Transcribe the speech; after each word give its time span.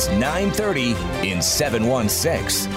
It's 0.00 0.08
9:30 0.08 0.96
in 1.30 1.42
716. 1.42 2.72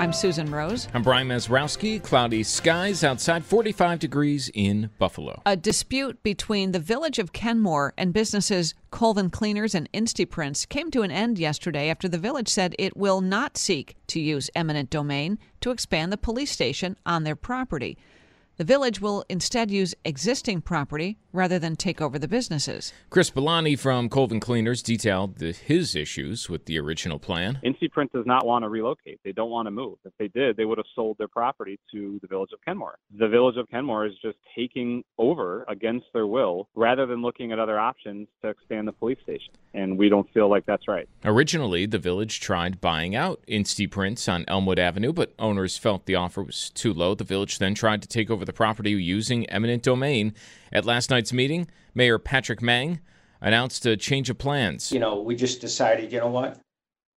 I'm 0.00 0.12
Susan 0.12 0.50
Rose. 0.50 0.88
I'm 0.92 1.04
Brian 1.04 1.28
Mazrowski. 1.28 2.02
Cloudy 2.02 2.42
skies 2.42 3.04
outside, 3.04 3.44
45 3.44 4.00
degrees 4.00 4.50
in 4.54 4.90
Buffalo. 4.98 5.40
A 5.46 5.54
dispute 5.54 6.20
between 6.24 6.72
the 6.72 6.80
village 6.80 7.20
of 7.20 7.32
Kenmore 7.32 7.94
and 7.96 8.12
businesses 8.12 8.74
Colvin 8.90 9.30
Cleaners 9.30 9.72
and 9.72 9.88
Instaprints 9.92 10.66
came 10.66 10.90
to 10.90 11.02
an 11.02 11.12
end 11.12 11.38
yesterday 11.38 11.88
after 11.88 12.08
the 12.08 12.18
village 12.18 12.48
said 12.48 12.74
it 12.76 12.96
will 12.96 13.20
not 13.20 13.56
seek 13.56 13.94
to 14.08 14.18
use 14.18 14.50
eminent 14.56 14.90
domain 14.90 15.38
to 15.60 15.70
expand 15.70 16.12
the 16.12 16.16
police 16.16 16.50
station 16.50 16.96
on 17.06 17.22
their 17.22 17.36
property. 17.36 17.96
The 18.56 18.64
village 18.64 19.00
will 19.00 19.24
instead 19.28 19.70
use 19.70 19.94
existing 20.04 20.62
property 20.62 21.18
rather 21.34 21.58
than 21.58 21.76
take 21.76 22.00
over 22.00 22.18
the 22.18 22.28
businesses. 22.28 22.92
Chris 23.10 23.30
Bellani 23.30 23.78
from 23.78 24.08
Colvin 24.08 24.40
Cleaners 24.40 24.82
detailed 24.82 25.36
the, 25.36 25.52
his 25.52 25.94
issues 25.94 26.48
with 26.48 26.66
the 26.66 26.78
original 26.78 27.18
plan. 27.18 27.58
Instaprint 27.64 28.12
does 28.12 28.24
not 28.24 28.46
want 28.46 28.62
to 28.62 28.68
relocate. 28.68 29.20
They 29.24 29.32
don't 29.32 29.50
want 29.50 29.66
to 29.66 29.70
move. 29.70 29.98
If 30.04 30.12
they 30.18 30.28
did, 30.28 30.56
they 30.56 30.64
would 30.64 30.78
have 30.78 30.86
sold 30.94 31.18
their 31.18 31.28
property 31.28 31.78
to 31.92 32.18
the 32.22 32.28
village 32.28 32.50
of 32.52 32.60
Kenmore. 32.64 32.98
The 33.18 33.28
village 33.28 33.56
of 33.56 33.68
Kenmore 33.68 34.06
is 34.06 34.14
just 34.22 34.38
taking 34.56 35.02
over 35.18 35.64
against 35.68 36.06
their 36.14 36.26
will 36.26 36.68
rather 36.74 37.04
than 37.06 37.20
looking 37.20 37.52
at 37.52 37.58
other 37.58 37.78
options 37.78 38.28
to 38.42 38.48
expand 38.48 38.86
the 38.86 38.92
police 38.92 39.18
station. 39.22 39.52
And 39.74 39.98
we 39.98 40.08
don't 40.08 40.32
feel 40.32 40.48
like 40.48 40.64
that's 40.66 40.86
right. 40.86 41.08
Originally, 41.24 41.86
the 41.86 41.98
village 41.98 42.38
tried 42.38 42.80
buying 42.80 43.16
out 43.16 43.42
Instaprints 43.48 44.32
on 44.32 44.44
Elmwood 44.46 44.78
Avenue, 44.78 45.12
but 45.12 45.34
owners 45.38 45.76
felt 45.76 46.06
the 46.06 46.14
offer 46.14 46.42
was 46.42 46.70
too 46.70 46.94
low. 46.94 47.14
The 47.14 47.24
village 47.24 47.58
then 47.58 47.74
tried 47.74 48.02
to 48.02 48.08
take 48.08 48.30
over 48.30 48.44
the 48.44 48.52
property 48.52 48.92
using 48.92 49.48
eminent 49.50 49.82
domain. 49.82 50.34
At 50.74 50.84
last 50.84 51.08
night's 51.08 51.32
meeting, 51.32 51.68
Mayor 51.94 52.18
Patrick 52.18 52.60
Mang 52.60 52.98
announced 53.40 53.86
a 53.86 53.96
change 53.96 54.28
of 54.28 54.38
plans. 54.38 54.90
You 54.90 54.98
know, 54.98 55.20
we 55.20 55.36
just 55.36 55.60
decided, 55.60 56.12
you 56.12 56.18
know 56.18 56.26
what? 56.26 56.58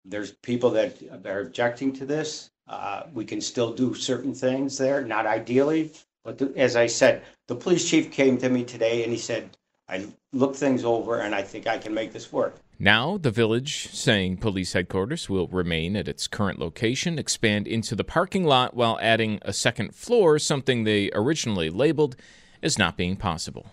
There's 0.03 0.33
people 0.43 0.71
that 0.71 1.01
are 1.25 1.39
objecting 1.39 1.93
to 1.93 2.05
this. 2.05 2.51
Uh, 2.67 3.03
we 3.13 3.23
can 3.23 3.39
still 3.39 3.71
do 3.71 3.93
certain 3.93 4.33
things 4.33 4.77
there, 4.77 5.05
not 5.05 5.25
ideally, 5.25 5.93
but 6.25 6.37
the, 6.37 6.51
as 6.57 6.75
I 6.75 6.87
said, 6.87 7.23
the 7.47 7.55
police 7.55 7.89
chief 7.89 8.11
came 8.11 8.37
to 8.39 8.49
me 8.49 8.65
today 8.65 9.03
and 9.03 9.11
he 9.11 9.17
said, 9.17 9.55
I 9.87 10.07
looked 10.33 10.57
things 10.57 10.83
over 10.83 11.19
and 11.19 11.33
I 11.33 11.41
think 11.41 11.65
I 11.65 11.77
can 11.77 11.93
make 11.93 12.11
this 12.11 12.33
work. 12.33 12.57
Now, 12.77 13.17
the 13.17 13.31
village 13.31 13.87
saying 13.93 14.37
police 14.37 14.73
headquarters 14.73 15.29
will 15.29 15.47
remain 15.47 15.95
at 15.95 16.09
its 16.09 16.27
current 16.27 16.59
location, 16.59 17.17
expand 17.17 17.67
into 17.67 17.95
the 17.95 18.03
parking 18.03 18.43
lot 18.43 18.75
while 18.75 18.99
adding 19.01 19.39
a 19.43 19.53
second 19.53 19.95
floor, 19.95 20.39
something 20.39 20.83
they 20.83 21.09
originally 21.13 21.69
labeled 21.69 22.17
as 22.65 22.79
not 22.79 22.97
being 22.97 23.15
possible. 23.15 23.67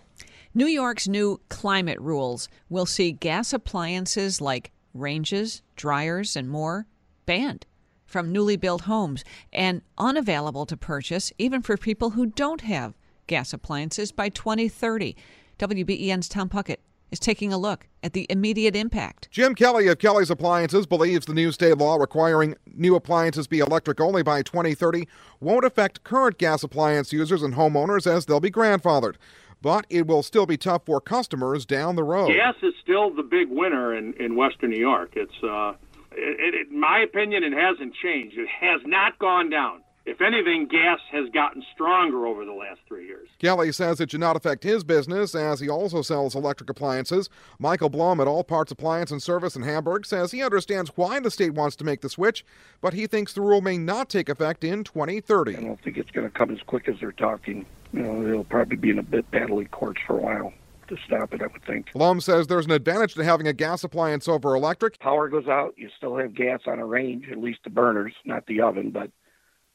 New 0.53 0.67
York's 0.67 1.07
new 1.07 1.41
climate 1.49 1.99
rules 1.99 2.47
will 2.69 2.85
see 2.85 3.11
gas 3.11 3.51
appliances 3.51 4.39
like 4.39 4.71
ranges, 4.93 5.63
dryers, 5.75 6.35
and 6.35 6.47
more 6.47 6.85
banned 7.25 7.65
from 8.05 8.31
newly 8.31 8.55
built 8.55 8.81
homes 8.81 9.23
and 9.51 9.81
unavailable 9.97 10.67
to 10.67 10.77
purchase 10.77 11.33
even 11.39 11.63
for 11.63 11.75
people 11.75 12.11
who 12.11 12.27
don't 12.27 12.61
have 12.61 12.93
gas 13.25 13.51
appliances 13.51 14.11
by 14.11 14.29
2030. 14.29 15.15
WBEN's 15.57 16.29
Tom 16.29 16.47
Puckett 16.47 16.77
is 17.13 17.19
taking 17.19 17.53
a 17.53 17.57
look 17.57 17.87
at 18.01 18.13
the 18.13 18.25
immediate 18.29 18.75
impact. 18.75 19.29
Jim 19.31 19.53
Kelly 19.53 19.87
of 19.87 19.99
Kelly's 19.99 20.31
Appliances 20.31 20.87
believes 20.87 21.27
the 21.27 21.33
new 21.33 21.51
state 21.51 21.77
law 21.77 21.95
requiring 21.95 22.55
new 22.73 22.95
appliances 22.95 23.47
be 23.47 23.59
electric 23.59 24.01
only 24.01 24.23
by 24.23 24.41
2030 24.41 25.07
won't 25.39 25.63
affect 25.63 26.03
current 26.03 26.39
gas 26.39 26.63
appliance 26.63 27.13
users 27.13 27.43
and 27.43 27.53
homeowners 27.53 28.07
as 28.07 28.25
they'll 28.25 28.39
be 28.39 28.49
grandfathered. 28.49 29.15
But 29.61 29.85
it 29.89 30.07
will 30.07 30.23
still 30.23 30.47
be 30.47 30.57
tough 30.57 30.85
for 30.85 30.99
customers 30.99 31.65
down 31.65 31.95
the 31.95 32.03
road. 32.03 32.33
Gas 32.33 32.55
is 32.63 32.73
still 32.81 33.13
the 33.13 33.23
big 33.23 33.47
winner 33.49 33.95
in, 33.95 34.13
in 34.13 34.35
Western 34.35 34.71
New 34.71 34.79
York. 34.79 35.11
It's, 35.15 35.43
uh, 35.43 35.73
it, 36.11 36.55
it, 36.55 36.67
in 36.71 36.79
my 36.79 36.99
opinion, 36.99 37.43
it 37.43 37.53
hasn't 37.53 37.93
changed. 37.93 38.37
It 38.39 38.49
has 38.49 38.81
not 38.85 39.19
gone 39.19 39.51
down. 39.51 39.82
If 40.05 40.19
anything, 40.19 40.67
gas 40.67 40.99
has 41.11 41.29
gotten 41.29 41.63
stronger 41.73 42.27
over 42.27 42.43
the 42.43 42.51
last 42.51 42.81
three 42.87 43.07
years. 43.07 43.29
Kelly 43.39 43.71
says 43.71 44.01
it 44.01 44.11
should 44.11 44.19
not 44.19 44.35
affect 44.35 44.63
his 44.63 44.83
business 44.83 45.33
as 45.33 45.61
he 45.61 45.69
also 45.69 46.01
sells 46.01 46.35
electric 46.35 46.69
appliances. 46.69 47.29
Michael 47.57 47.89
Blum 47.89 48.19
at 48.19 48.27
All 48.27 48.43
Parts 48.43 48.71
Appliance 48.71 49.11
and 49.11 49.23
Service 49.23 49.55
in 49.55 49.61
Hamburg 49.61 50.05
says 50.05 50.31
he 50.31 50.43
understands 50.43 50.91
why 50.95 51.21
the 51.21 51.31
state 51.31 51.53
wants 51.53 51.77
to 51.77 51.85
make 51.85 52.01
the 52.01 52.09
switch, 52.09 52.43
but 52.81 52.93
he 52.93 53.07
thinks 53.07 53.31
the 53.31 53.39
rule 53.39 53.61
may 53.61 53.77
not 53.77 54.09
take 54.09 54.27
effect 54.27 54.65
in 54.65 54.83
2030. 54.83 55.55
I 55.55 55.61
don't 55.61 55.81
think 55.81 55.95
it's 55.95 56.11
going 56.11 56.29
to 56.29 56.37
come 56.37 56.51
as 56.51 56.59
quick 56.67 56.89
as 56.89 56.95
they're 56.99 57.13
talking. 57.13 57.65
You 57.93 58.01
know, 58.01 58.23
they'll 58.27 58.43
probably 58.43 58.75
be 58.75 58.89
in 58.89 58.99
a 58.99 59.03
bit 59.03 59.29
battling 59.31 59.67
courts 59.67 60.01
for 60.05 60.17
a 60.17 60.21
while 60.21 60.53
to 60.89 60.97
stop 61.05 61.33
it, 61.33 61.41
I 61.41 61.47
would 61.47 61.63
think. 61.63 61.93
Blum 61.93 62.19
says 62.19 62.47
there's 62.47 62.65
an 62.65 62.71
advantage 62.71 63.13
to 63.13 63.23
having 63.23 63.47
a 63.47 63.53
gas 63.53 63.85
appliance 63.85 64.27
over 64.27 64.53
electric. 64.53 64.99
Power 64.99 65.29
goes 65.29 65.47
out, 65.47 65.73
you 65.77 65.89
still 65.95 66.17
have 66.17 66.33
gas 66.33 66.59
on 66.67 66.79
a 66.79 66.85
range, 66.85 67.29
at 67.31 67.37
least 67.37 67.59
the 67.63 67.69
burners, 67.69 68.13
not 68.25 68.45
the 68.47 68.59
oven, 68.59 68.89
but 68.89 69.09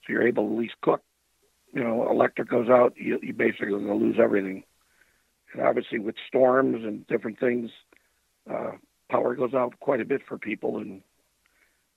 so 0.09 0.13
you're 0.13 0.27
able 0.27 0.47
to 0.49 0.55
at 0.55 0.59
least 0.59 0.75
cook. 0.81 1.03
You 1.75 1.85
know, 1.85 2.11
electric 2.11 2.49
goes 2.49 2.69
out, 2.69 2.95
you, 2.97 3.19
you 3.23 3.35
basically 3.35 3.69
going 3.69 3.87
to 3.87 3.95
lose 3.95 4.17
everything. 4.19 4.65
And 5.53 5.63
obviously, 5.63 5.99
with 5.99 6.15
storms 6.27 6.85
and 6.85 7.07
different 7.07 7.39
things, 7.39 7.71
uh, 8.51 8.73
power 9.11 9.35
goes 9.35 9.55
out 9.55 9.79
quite 9.81 10.01
a 10.01 10.05
bit 10.05 10.23
for 10.27 10.39
people, 10.39 10.79
and 10.79 11.03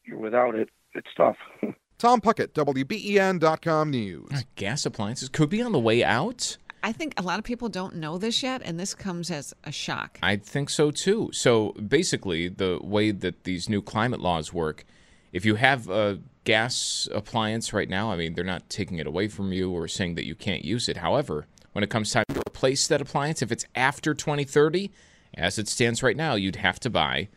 you're 0.06 0.20
without 0.20 0.56
it, 0.56 0.70
it's 0.94 1.08
tough. 1.16 1.38
Tom 1.98 2.20
Puckett, 2.20 2.50
WBEN.com 2.54 3.92
News. 3.92 4.46
Gas 4.56 4.86
appliances 4.86 5.30
could 5.30 5.50
be 5.50 5.62
on 5.62 5.72
the 5.72 5.80
way 5.80 6.04
out. 6.04 6.58
I 6.84 6.92
think 6.92 7.14
a 7.18 7.22
lot 7.22 7.38
of 7.38 7.46
people 7.46 7.70
don't 7.70 7.96
know 7.96 8.18
this 8.18 8.42
yet, 8.42 8.62
and 8.66 8.80
this 8.80 8.96
comes 8.96 9.30
as 9.30 9.54
a 9.64 9.72
shock. 9.72 10.18
I 10.24 10.38
think 10.38 10.70
so 10.70 10.90
too. 10.90 11.30
So 11.32 11.74
basically, 11.74 12.50
the 12.50 12.80
way 12.82 13.12
that 13.12 13.44
these 13.44 13.70
new 13.70 13.82
climate 13.82 14.20
laws 14.20 14.52
work, 14.52 14.84
if 15.31 15.46
you 15.46 15.56
have 15.56 15.90
a 15.90 16.19
gas 16.44 17.08
appliance 17.14 17.74
right 17.74 17.90
now, 17.90 18.12
I 18.12 18.16
mean, 18.16 18.34
they're 18.34 18.44
not 18.44 18.69
taking 18.69 18.97
it 19.00 19.08
away 19.08 19.28
from 19.28 19.53
you 19.53 19.72
or 19.72 19.88
saying 19.88 20.16
that 20.16 20.25
you 20.25 20.36
can't 20.36 20.66
use 20.66 20.89
it. 20.89 20.98
However, 20.98 21.45
when 21.74 21.83
it 21.83 21.89
comes 21.89 22.12
time 22.12 22.25
to 22.33 22.39
replace 22.39 22.88
that 22.88 23.01
appliance, 23.01 23.42
if 23.42 23.51
it's 23.51 23.66
after 23.75 24.13
2030, 24.13 24.92
as 25.36 25.57
it 25.57 25.68
stands 25.68 26.04
right 26.04 26.18
now, 26.18 26.36
you'd 26.36 26.57
have 26.57 26.80
to 26.81 26.89
buy 26.89 27.30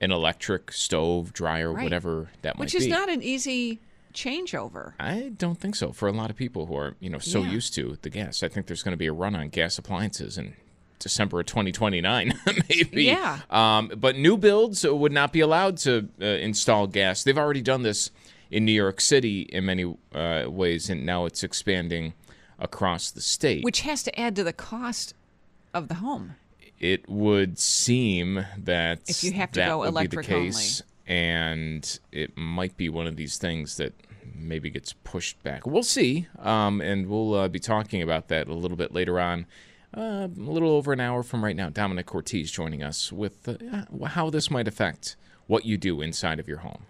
an 0.00 0.12
electric 0.12 0.72
stove, 0.72 1.32
dryer, 1.32 1.72
Right. 1.72 1.82
whatever 1.84 2.30
that 2.42 2.56
might 2.56 2.64
be. 2.64 2.66
Which 2.66 2.72
be. 2.72 2.78
is 2.78 2.86
not 2.88 3.08
an 3.10 3.22
easy 3.22 3.80
changeover. 4.14 4.92
I 4.98 5.32
don't 5.36 5.58
think 5.58 5.74
so. 5.76 5.92
For 5.92 6.08
a 6.08 6.12
lot 6.12 6.30
of 6.30 6.36
people 6.36 6.66
who 6.66 6.76
are, 6.76 6.96
you 7.00 7.10
know, 7.10 7.18
so 7.18 7.42
Yeah. 7.42 7.50
used 7.52 7.74
to 7.74 7.98
the 8.02 8.10
gas, 8.10 8.42
I 8.42 8.48
think 8.48 8.66
there's 8.66 8.82
going 8.82 8.92
to 8.92 8.98
be 8.98 9.06
a 9.06 9.12
run 9.12 9.34
on 9.34 9.48
gas 9.48 9.78
appliances 9.78 10.38
in 10.38 10.54
December 11.00 11.40
of 11.40 11.46
2029, 11.46 12.32
maybe. 12.68 13.04
Yeah. 13.04 13.40
Um, 13.50 13.90
but 13.96 14.16
new 14.16 14.36
builds 14.36 14.84
would 14.84 15.12
not 15.12 15.32
be 15.32 15.40
allowed 15.40 15.76
to 15.78 16.08
uh, 16.20 16.24
install 16.24 16.86
gas. 16.86 17.24
They've 17.24 17.36
already 17.36 17.62
done 17.62 17.82
this 17.82 18.10
in 18.50 18.64
New 18.64 18.72
York 18.72 19.00
City 19.00 19.42
in 19.42 19.64
many 19.66 19.96
uh, 20.14 20.44
ways, 20.46 20.88
and 20.90 21.04
now 21.04 21.24
it's 21.24 21.42
expanding 21.42 22.14
across 22.58 23.10
the 23.10 23.20
state. 23.20 23.64
Which 23.64 23.80
has 23.82 24.02
to 24.04 24.20
add 24.20 24.36
to 24.36 24.44
the 24.44 24.52
cost 24.52 25.14
of 25.72 25.88
the 25.88 25.94
home. 25.94 26.36
it 26.78 27.08
would 27.08 27.58
seem 27.58 28.44
that 28.58 29.00
If 29.06 29.22
you 29.24 29.32
have 29.32 29.52
to 29.52 29.60
go 29.64 29.82
electric 29.84 30.26
case, 30.26 30.82
and 31.06 31.98
it 32.12 32.36
might 32.36 32.76
be 32.76 32.88
one 32.88 33.06
of 33.06 33.16
these 33.16 33.36
things 33.38 33.76
that 33.76 33.94
maybe 34.34 34.70
gets 34.70 34.92
pushed 35.04 35.42
back. 35.42 35.66
We'll 35.66 35.82
see, 35.82 36.26
um, 36.38 36.80
and 36.80 37.08
we'll 37.08 37.34
uh, 37.34 37.48
be 37.48 37.58
talking 37.58 38.02
about 38.02 38.28
that 38.28 38.48
a 38.48 38.54
little 38.54 38.76
bit 38.76 38.92
later 38.92 39.20
on. 39.20 39.46
Uh, 39.96 40.28
a 40.34 40.40
little 40.40 40.70
over 40.70 40.92
an 40.92 41.00
hour 41.00 41.22
from 41.22 41.42
right 41.44 41.56
now, 41.56 41.68
Domenic 41.68 42.06
Cortese 42.06 42.50
joining 42.50 42.82
us 42.82 43.12
with 43.12 43.48
uh, 43.48 44.06
how 44.06 44.30
this 44.30 44.50
might 44.50 44.68
affect 44.68 45.16
what 45.46 45.64
you 45.64 45.76
do 45.76 46.00
inside 46.00 46.38
of 46.38 46.46
your 46.46 46.58
home. 46.58 46.86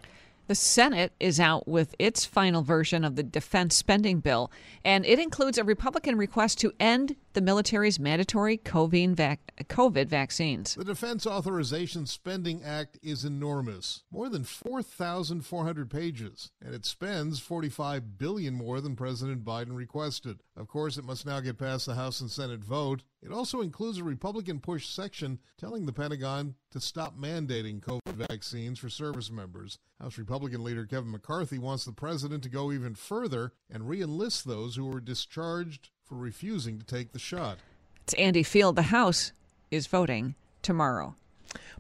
The 0.51 0.57
Senate 0.57 1.13
is 1.21 1.39
out 1.39 1.69
with 1.69 1.95
its 2.01 2.25
final 2.25 2.63
version 2.63 3.05
of 3.05 3.15
the 3.15 3.23
defense 3.23 3.77
spending 3.77 4.19
bill, 4.19 4.51
and 4.85 5.07
it 5.07 5.21
includes 5.21 5.59
a 5.59 5.63
Republican 5.63 6.19
request 6.19 6.59
to 6.59 6.73
end 6.81 7.15
the 7.35 7.41
military's 7.41 8.01
mandatory 8.01 8.59
COVID 8.59 10.09
vaccines. 10.09 10.75
The 10.75 10.83
Defense 10.83 11.25
Authorization 11.25 12.05
Spending 12.05 12.65
Act 12.65 12.99
is 13.01 13.25
enormous, 13.25 14.03
more 14.11 14.29
than 14.29 14.43
4,400 14.43 15.89
pages, 15.89 16.51
and 16.61 16.75
it 16.75 16.85
spends 16.85 17.39
45 17.39 18.19
billion 18.19 18.55
more 18.55 18.81
than 18.81 18.97
President 18.97 19.45
Biden 19.45 19.77
requested. 19.77 20.41
Of 20.61 20.69
course, 20.69 20.99
it 20.99 21.07
must 21.07 21.25
now 21.25 21.41
get 21.41 21.57
past 21.57 21.87
the 21.87 21.95
House 21.95 22.21
and 22.21 22.31
Senate 22.31 22.63
vote. 22.63 23.03
It 23.23 23.33
also 23.33 23.63
includes 23.63 23.97
a 23.97 24.05
Republican 24.05 24.61
push 24.61 24.87
section 24.87 25.39
telling 25.57 25.87
the 25.87 25.93
Pentagon 25.93 26.55
to 26.73 26.81
stop 26.81 27.19
mandating 27.19 27.81
COVID 27.81 28.27
vaccines 28.29 28.79
for 28.79 28.91
service 28.91 29.31
members. 29.31 29.79
House 29.99 30.19
Republican 30.19 30.63
leader 30.63 30.85
Kevin 30.85 31.13
McCarthy 31.13 31.57
wants 31.57 31.87
the 31.87 31.93
president 31.93 32.43
to 32.43 32.51
go 32.51 32.73
even 32.73 32.95
further 32.95 33.55
and 33.71 33.85
reenlist 33.85 34.45
those 34.45 34.77
who 34.77 34.85
were 34.85 35.01
discharged 35.01 35.89
for 36.05 36.17
refusing 36.17 36.79
to 36.79 36.85
take 36.85 37.13
the 37.13 37.19
shot. 37.19 37.57
It's 38.03 38.13
Andy 38.15 38.43
Field. 38.43 38.77
The 38.77 38.83
House 38.83 39.33
is 39.71 39.87
voting 39.87 40.35
tomorrow. 40.61 41.15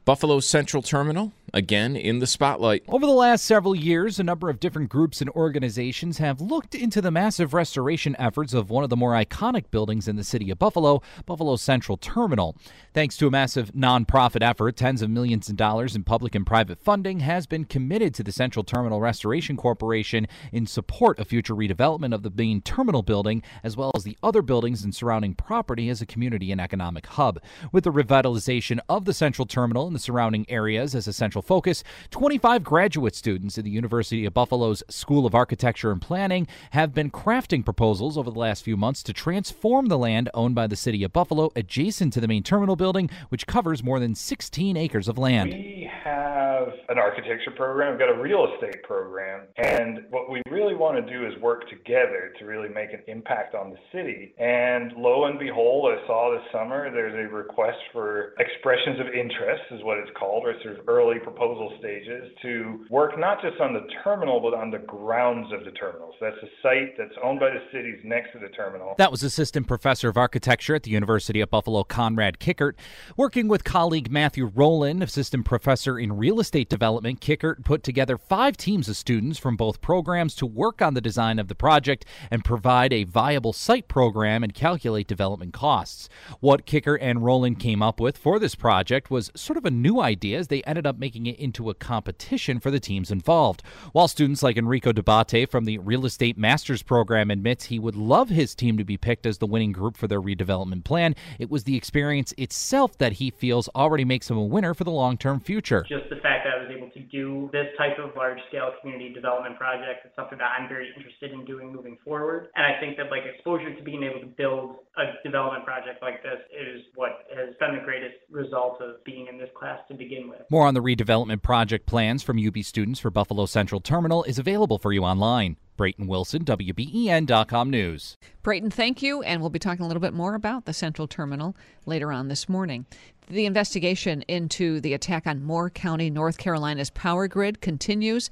Buffalo 0.05 0.40
Central 0.40 0.82
Terminal, 0.82 1.32
again 1.52 1.94
in 1.94 2.19
the 2.19 2.26
spotlight. 2.26 2.82
Over 2.88 3.06
the 3.06 3.12
last 3.12 3.44
several 3.44 3.75
years, 3.75 4.19
a 4.19 4.25
number 4.25 4.49
of 4.49 4.58
different 4.58 4.88
groups 4.88 5.20
and 5.20 5.28
organizations 5.31 6.19
have 6.19 6.40
looked 6.40 6.75
into 6.75 7.00
the 7.00 7.11
massive 7.11 7.55
restoration 7.55 8.17
efforts 8.19 8.55
of 8.55 8.70
one 8.70 8.82
of 8.82 8.90
the 8.90 8.96
more 8.96 9.12
iconic 9.12 9.70
buildings 9.70 10.08
in 10.08 10.17
the 10.17 10.25
city 10.25 10.50
of 10.50 10.58
Buffalo, 10.58 11.02
Buffalo 11.26 11.56
Central 11.56 11.96
Terminal. 11.96 12.56
Thanks 12.94 13.17
to 13.19 13.26
a 13.26 13.31
massive 13.31 13.72
nonprofit 13.72 14.43
effort, 14.43 14.76
tens 14.76 15.02
of 15.02 15.11
millions 15.11 15.49
of 15.49 15.56
dollars 15.56 15.94
in 15.94 16.02
public 16.02 16.34
and 16.34 16.46
private 16.46 16.81
funding 16.81 17.20
has 17.20 17.46
been 17.46 17.64
committed 17.64 18.14
to 18.14 18.22
the 18.22 18.32
Central 18.32 18.64
Terminal 18.64 19.00
Restoration 19.00 19.56
Corporation 19.56 20.26
in 20.50 20.67
support 20.67 21.19
of 21.19 21.28
future 21.28 21.55
redevelopment 21.55 22.14
of 22.14 22.22
the 22.22 22.32
main 22.34 22.62
terminal 22.62 23.02
building, 23.02 23.43
as 23.62 23.76
well 23.76 23.93
as 23.94 24.05
the 24.05 24.17
other 24.22 24.43
buildings 24.43 24.82
and 24.82 24.94
surrounding 24.94 25.34
property 25.34 25.88
as 25.88 26.00
a 26.00 26.06
community 26.06 26.50
and 26.50 26.61
economic 26.61 27.06
hub. 27.06 27.38
With 27.70 27.84
the 27.84 27.93
revitalization 27.93 28.81
of 28.88 29.05
the 29.05 29.12
Central 29.12 29.46
Terminal 29.46 29.60
and 29.65 29.95
the 29.95 29.99
surrounding 29.99 30.47
areas 30.49 30.95
as 30.95 31.07
a 31.07 31.12
central 31.12 31.43
focus, 31.43 31.85
25 32.11 32.65
graduate 32.65 33.15
students 33.15 33.59
at 33.59 33.65
the 33.65 33.71
University 33.71 34.25
of 34.25 34.35
Buffalo's 34.35 34.83
School 34.89 35.27
of 35.27 35.35
Architecture 35.35 35.91
and 35.91 36.01
Planning 36.01 36.47
have 36.71 36.95
been 36.95 37.11
crafting 37.11 37.65
proposals 37.65 38.17
over 38.17 38.31
the 38.31 38.39
last 38.39 38.65
few 38.65 38.77
months 38.77 39.03
to 39.03 39.12
transform 39.12 39.87
the 39.87 39.99
land 39.99 40.29
owned 40.35 40.55
by 40.55 40.67
the 40.67 40.77
city 40.77 41.05
of 41.05 41.12
Buffalo 41.12 41.51
adjacent 41.55 42.12
to 42.12 42.21
the 42.21 42.29
main 42.29 42.43
terminal 42.43 42.77
building, 42.77 43.11
which 43.29 43.47
covers 43.47 43.83
more 43.83 44.01
than 44.01 44.15
16 44.15 44.77
acres 44.77 45.09
of 45.09 45.19
land. 45.19 45.53
We 45.53 45.91
have 46.05 46.69
an 46.89 46.99
architecture 46.99 47.51
program, 47.56 47.93
we've 47.93 47.99
got 47.99 48.15
a 48.15 48.21
real 48.21 48.49
estate 48.55 48.83
program, 48.83 49.47
and 49.56 50.05
what 50.11 50.31
we 50.31 50.43
really 50.51 50.75
want 50.75 51.05
to 51.05 51.13
do 51.13 51.27
is 51.27 51.41
work 51.41 51.69
together 51.69 52.33
to 52.39 52.45
really 52.45 52.69
make 52.69 52.93
an 52.93 53.03
impact 53.06 53.55
on 53.55 53.71
the 53.71 53.79
city. 53.93 54.35
And 54.39 54.93
lo 54.97 55.25
and 55.25 55.39
behold, 55.39 55.93
I 55.93 56.06
saw 56.06 56.33
this 56.33 56.47
summer 56.53 56.91
there's 56.91 57.15
a 57.15 57.33
request 57.33 57.79
for 57.93 58.35
expressions 58.39 59.01
of 59.01 59.06
interest, 59.09 59.50
is 59.70 59.82
what 59.82 59.99
it's 59.99 60.11
called, 60.19 60.44
or 60.47 60.55
sort 60.62 60.79
of 60.79 60.88
early 60.88 61.19
proposal 61.19 61.73
stages, 61.79 62.31
to 62.43 62.85
work 62.91 63.19
not 63.19 63.41
just 63.43 63.61
on 63.61 63.73
the 63.73 63.87
terminal, 64.05 64.41
but 64.41 64.55
on 64.55 64.70
the 64.70 64.79
grounds 64.79 65.52
of 65.52 65.64
the 65.64 65.70
terminal. 65.73 66.12
So 66.19 66.26
that's 66.26 66.43
a 66.43 66.49
site 66.62 66.97
that's 66.99 67.14
owned 67.23 67.41
by 67.41 67.50
the 67.50 67.61
cities 67.73 68.00
next 68.05 68.32
to 68.32 68.38
the 68.38 68.49
terminal. 68.49 68.94
That 68.99 69.11
was 69.11 69.23
Assistant 69.23 69.67
Professor 69.67 70.08
of 70.08 70.17
Architecture 70.17 70.75
at 70.75 70.82
the 70.82 70.91
University 70.91 71.41
of 71.41 71.50
Buffalo, 71.50 71.85
Conrad 71.85 72.38
Kickert. 72.38 72.75
Working 73.17 73.49
with 73.49 73.64
colleague 73.64 74.11
Matthew 74.11 74.47
Rowland, 74.47 75.02
Assistant 75.02 75.44
Professor 75.44 75.99
in 75.99 76.17
Real 76.17 76.41
Estate 76.41 76.69
Development, 76.69 77.20
Kickert 77.20 77.64
put 77.64 77.82
together 77.82 78.19
five 78.19 78.56
teams 78.56 78.88
of 78.88 78.96
students 78.96 79.38
from 79.38 79.56
both 79.56 79.81
programs 79.81 80.35
to 80.37 80.46
work 80.46 80.82
on 80.82 80.94
the 80.94 81.00
design 81.00 81.38
of 81.38 81.49
the 81.49 81.55
project 81.55 82.05
and 82.31 82.44
provide 82.44 82.93
a 82.93 83.05
viable 83.05 83.53
site 83.53 83.88
program 83.88 84.43
and 84.43 84.55
calculate 84.55 85.06
development 85.06 85.53
costs. 85.53 86.08
What 86.41 86.67
Kickert 86.67 86.99
and 87.00 87.25
Rowland 87.25 87.58
came 87.58 87.82
up 87.82 88.00
with 88.00 88.17
for 88.17 88.38
this 88.38 88.55
project 88.55 89.11
was 89.11 89.31
sort 89.41 89.57
of 89.57 89.65
a 89.65 89.71
new 89.71 90.01
idea 90.01 90.39
as 90.39 90.49
they 90.49 90.63
ended 90.63 90.87
up 90.87 90.99
making 90.99 91.27
it 91.27 91.39
into 91.39 91.71
a 91.71 91.75
competition 91.75 92.61
for 92.61 92.71
the 92.71 92.81
teams 92.81 93.11
involved. 93.11 93.63
While 93.93 94.09
students 94.09 94.43
like 94.43 94.57
Enrico 94.57 94.93
Debate 94.93 95.51
from 95.51 95.65
the 95.65 95.79
Real 95.79 96.07
Estate 96.07 96.39
Masters 96.39 96.83
program 96.83 97.31
admits 97.31 97.67
he 97.67 97.79
would 97.79 97.97
love 97.97 98.29
his 98.29 98.55
team 98.55 98.77
to 98.77 98.85
be 98.85 98.97
picked 98.97 99.27
as 99.27 99.39
the 99.39 99.47
winning 99.47 99.73
group 99.73 99.97
for 99.97 100.07
their 100.07 100.21
redevelopment 100.21 100.85
plan, 100.85 101.15
it 101.39 101.51
was 101.51 101.65
the 101.65 101.77
experience 101.77 102.35
itself 102.37 102.97
that 102.99 103.15
he 103.15 103.31
feels 103.31 103.69
already 103.75 104.05
makes 104.05 104.31
him 104.31 104.37
a 104.37 104.45
winner 104.45 104.75
for 104.75 104.85
the 104.85 104.91
long 104.91 105.17
term 105.17 105.41
future. 105.41 105.85
Just 105.89 106.11
the 106.11 106.17
fact 106.17 106.45
that 106.45 106.50
was 106.62 106.71
able 106.75 106.91
to 106.91 107.01
do 107.01 107.49
this 107.53 107.67
type 107.79 107.99
of 107.99 108.17
large 108.17 108.39
scale 108.49 108.73
community 108.81 109.12
development 109.12 109.57
project 109.57 110.07
is 110.07 110.12
something 110.17 110.39
that 110.39 110.51
I'm 110.59 110.69
very 110.69 110.93
interested 110.97 111.33
in 111.33 111.45
doing 111.45 111.73
moving 111.73 111.99
forward. 112.05 112.49
And 112.57 112.67
I 112.67 112.79
think 112.81 112.97
that 112.97 113.11
like 113.11 113.23
exposure 113.25 113.75
to 113.75 113.83
being 113.83 114.03
able 114.03 114.21
to 114.21 114.27
build 114.27 114.77
a 114.97 115.17
development 115.25 115.65
project 115.65 116.03
like 116.03 116.23
this 116.23 116.41
is 116.51 116.83
what 116.95 117.27
has 117.35 117.55
been 117.59 117.77
the 117.77 117.85
greatest 117.85 118.17
result 118.31 118.81
of 118.81 119.03
being 119.05 119.27
in 119.27 119.39
this 119.39 119.51
class 119.59 119.81
to 119.89 119.95
begin 119.95 120.29
with. 120.29 120.43
More 120.51 120.67
on 120.67 120.75
the 120.75 120.83
redevelopment 120.83 121.43
project 121.43 121.87
plans 121.87 122.23
from 122.23 122.39
UB 122.39 122.59
students 122.63 123.01
for 123.01 123.11
Buffalo 123.11 123.47
Central 123.47 123.81
Terminal 123.81 124.25
is 124.25 124.39
available 124.39 124.79
for 124.79 124.93
you 124.93 125.05
online. 125.05 125.56
Brayton 125.81 126.09
Wilson, 126.09 126.44
WBEN.com 126.44 127.71
News. 127.71 128.19
Brayton, 128.43 128.71
thank 128.71 129.00
you. 129.00 129.23
And 129.23 129.41
we'll 129.41 129.49
be 129.49 129.59
talking 129.59 129.82
a 129.82 129.88
little 129.88 130.03
bit 130.03 130.12
more 130.12 130.35
about 130.35 130.67
the 130.67 130.75
Central 130.75 131.09
Terminal 131.09 131.56
later 131.87 132.12
on 132.12 132.29
this 132.29 132.50
morning. 132.50 132.85
The 133.29 133.47
investigation 133.47 134.21
into 134.29 134.82
the 134.82 134.93
attack 134.93 135.27
on 135.27 135.43
Moore 135.43 135.71
County, 135.71 136.11
North 136.11 136.37
Carolina's 136.37 136.91
power 136.91 137.29
grid 137.29 137.62
continues 137.62 138.29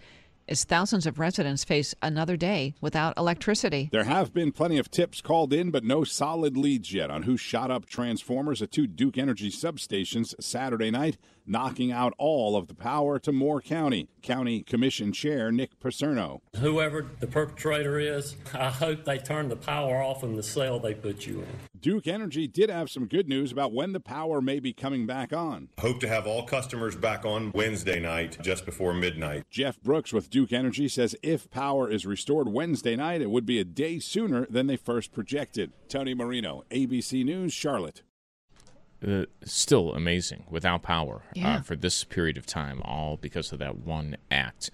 as 0.49 0.65
thousands 0.65 1.07
of 1.07 1.19
residents 1.19 1.65
face 1.65 1.95
another 2.03 2.37
day 2.37 2.75
without 2.81 3.17
electricity. 3.17 3.89
There 3.93 4.05
have 4.05 4.33
been 4.33 4.53
plenty 4.53 4.79
of 4.79 4.91
tips 4.91 5.21
called 5.21 5.53
in, 5.53 5.71
but 5.71 5.85
no 5.85 6.05
solid 6.05 6.57
leads 6.57 6.93
yet 6.93 7.11
on 7.11 7.23
who 7.25 7.37
shot 7.37 7.71
up 7.71 7.87
transformers 7.87 8.63
at 8.63 8.73
two 8.73 8.87
Duke 8.87 9.19
Energy 9.19 9.51
substations 9.51 10.35
Saturday 10.41 10.91
night, 10.91 11.19
knocking 11.47 11.93
out 11.93 12.15
all 12.19 12.57
of 12.57 12.69
the 12.69 12.75
power 12.75 13.19
to 13.19 13.33
Moore 13.33 13.61
County. 13.61 14.09
County 14.23 14.63
Commission 14.63 15.13
Chair 15.13 15.51
Nick 15.51 15.79
Picerno. 15.81 16.41
Whoever 16.57 17.07
the 17.21 17.27
perpetrator 17.27 17.99
is, 17.99 18.37
I 18.55 18.71
hope 18.71 19.05
they 19.05 19.19
turn 19.19 19.49
the 19.49 19.57
power 19.57 20.03
off 20.03 20.23
in 20.23 20.37
the 20.37 20.43
cell 20.43 20.79
they 20.79 20.95
put 20.95 21.27
you 21.27 21.41
in. 21.41 21.68
Duke 21.81 22.07
Energy 22.07 22.49
did 22.49 22.71
have 22.71 22.91
some 22.91 23.07
good 23.07 23.29
news 23.29 23.53
about 23.53 23.73
when 23.73 23.93
the 23.93 24.01
power 24.01 24.41
may 24.41 24.59
be 24.59 24.73
coming 24.73 25.07
back 25.07 25.33
on. 25.33 25.69
Hope 25.79 26.01
to 26.01 26.09
have 26.09 26.27
all 26.27 26.43
customers 26.43 26.97
back 26.97 27.25
on 27.25 27.53
Wednesday 27.53 28.01
night, 28.01 28.39
just 28.43 28.65
before 28.65 28.93
midnight. 28.93 29.45
Jeff 29.51 29.81
Brooks 29.81 30.13
with 30.13 30.31
Duke 30.31 30.53
Energy 30.53 30.89
says 30.89 31.15
if 31.23 31.51
power 31.51 31.89
is 31.91 32.07
restored 32.07 32.49
Wednesday 32.49 32.97
night, 32.97 33.23
it 33.23 33.31
would 33.31 33.47
be 33.47 33.61
a 33.61 33.65
day 33.65 33.99
sooner 33.99 34.47
than 34.47 34.67
they 34.67 34.77
first 34.77 35.13
projected. 35.13 35.73
Tony 35.89 36.15
Marino, 36.15 36.65
ABC 36.71 37.25
News, 37.25 37.53
Charlotte. 37.53 38.03
Uh, 39.07 39.25
still 39.45 39.95
amazing 39.95 40.43
without 40.51 40.83
power 40.83 41.23
yeah. 41.33 41.57
uh, 41.57 41.61
for 41.61 41.77
this 41.77 42.03
period 42.03 42.37
of 42.37 42.45
time, 42.45 42.83
all 42.85 43.17
because 43.17 43.53
of 43.53 43.61
that 43.61 43.77
one 43.77 44.17
act. 44.29 44.73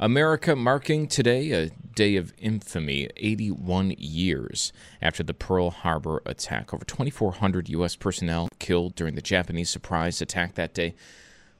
America 0.00 0.56
marking 0.56 1.06
today 1.06 1.50
a 1.52 1.68
day 1.94 2.16
of 2.16 2.32
infamy, 2.38 3.10
81 3.18 3.94
years 3.98 4.72
after 5.02 5.22
the 5.22 5.34
Pearl 5.34 5.70
Harbor 5.70 6.22
attack. 6.24 6.72
Over 6.72 6.86
2,400 6.86 7.68
U.S. 7.68 7.96
personnel 7.96 8.48
killed 8.58 8.94
during 8.94 9.14
the 9.14 9.20
Japanese 9.20 9.68
surprise 9.68 10.22
attack 10.22 10.54
that 10.54 10.72
day. 10.72 10.94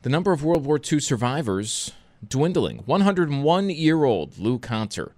The 0.00 0.08
number 0.08 0.32
of 0.32 0.42
World 0.42 0.64
War 0.64 0.80
II 0.80 1.00
survivors 1.00 1.92
dwindling. 2.26 2.78
101 2.86 3.70
year 3.70 4.04
old 4.04 4.38
Lou 4.38 4.58
Conter 4.58 5.12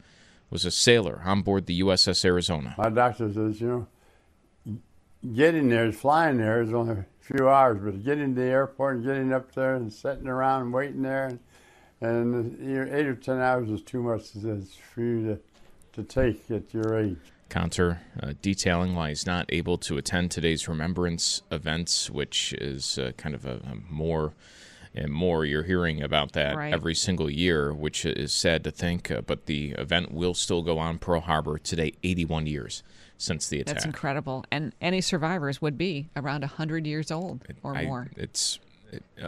was 0.50 0.64
a 0.64 0.70
sailor 0.70 1.22
on 1.24 1.42
board 1.42 1.66
the 1.66 1.80
USS 1.80 2.24
Arizona. 2.24 2.74
My 2.76 2.88
doctor 2.88 3.32
says, 3.32 3.60
you 3.60 3.68
know, 3.68 3.86
getting 5.34 5.68
there, 5.68 5.90
flying 5.92 6.38
there 6.38 6.62
is 6.62 6.72
only 6.72 6.94
a 6.94 7.06
few 7.20 7.48
hours, 7.48 7.78
but 7.82 8.04
getting 8.04 8.34
to 8.34 8.40
the 8.40 8.46
airport 8.46 8.96
and 8.96 9.04
getting 9.04 9.32
up 9.32 9.52
there 9.52 9.74
and 9.74 9.92
sitting 9.92 10.28
around 10.28 10.62
and 10.62 10.72
waiting 10.72 11.02
there, 11.02 11.26
and, 11.26 11.38
and 12.00 12.90
eight 12.94 13.06
or 13.06 13.14
ten 13.14 13.38
hours 13.40 13.68
is 13.70 13.82
too 13.82 14.02
much 14.02 14.30
for 14.94 15.00
you 15.00 15.26
to, 15.26 15.40
to 15.92 16.02
take 16.02 16.50
at 16.50 16.72
your 16.72 16.98
age. 16.98 17.18
Conter 17.48 18.00
uh, 18.22 18.34
detailing 18.42 18.94
why 18.94 19.08
he's 19.08 19.26
not 19.26 19.46
able 19.48 19.78
to 19.78 19.96
attend 19.96 20.30
today's 20.30 20.68
remembrance 20.68 21.42
events, 21.50 22.10
which 22.10 22.52
is 22.54 22.98
uh, 22.98 23.12
kind 23.16 23.34
of 23.34 23.46
a, 23.46 23.54
a, 23.54 23.74
more 23.88 24.34
and 24.98 25.12
more 25.12 25.44
you're 25.44 25.62
hearing 25.62 26.02
about 26.02 26.32
that 26.32 26.56
right. 26.56 26.72
every 26.72 26.94
single 26.94 27.30
year, 27.30 27.72
which 27.72 28.04
is 28.04 28.32
sad 28.32 28.64
to 28.64 28.70
think. 28.70 29.10
Uh, 29.10 29.20
but 29.20 29.46
the 29.46 29.70
event 29.72 30.12
will 30.12 30.34
still 30.34 30.62
go 30.62 30.78
on 30.78 30.98
Pearl 30.98 31.20
Harbor 31.20 31.58
today, 31.58 31.92
81 32.02 32.46
years 32.46 32.82
since 33.16 33.48
the 33.48 33.60
attack. 33.60 33.74
That's 33.74 33.84
incredible. 33.84 34.44
And 34.50 34.74
any 34.80 35.00
survivors 35.00 35.60
would 35.60 35.76
be 35.76 36.08
around 36.16 36.42
100 36.42 36.86
years 36.86 37.10
old 37.10 37.42
or 37.62 37.76
I, 37.76 37.84
more. 37.84 38.08
It's 38.16 38.58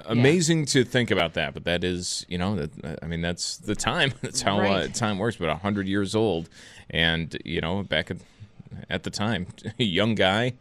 Amazing 0.06 0.66
to 0.66 0.84
think 0.84 1.10
about 1.10 1.34
that, 1.34 1.52
but 1.52 1.64
that 1.64 1.84
is, 1.84 2.24
you 2.28 2.38
know, 2.38 2.56
that, 2.56 2.98
I 3.02 3.06
mean, 3.06 3.20
that's 3.20 3.58
the 3.58 3.74
time. 3.74 4.12
That's 4.22 4.40
how 4.40 4.60
uh, 4.60 4.86
time 4.88 5.18
works. 5.18 5.36
But 5.36 5.54
hundred 5.58 5.86
years 5.86 6.14
old, 6.14 6.48
and 6.88 7.36
you 7.44 7.60
know, 7.60 7.82
back 7.82 8.10
at 8.10 8.18
at 8.88 9.02
the 9.02 9.10
time, 9.10 9.48
young 9.76 10.14
guy, 10.14 10.54